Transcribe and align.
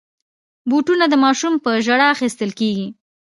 بوټونه 0.69 1.05
د 1.09 1.15
ماشومانو 1.23 1.63
په 1.65 1.69
ژړا 1.85 2.07
اخیستل 2.15 2.51
کېږي. 2.59 2.87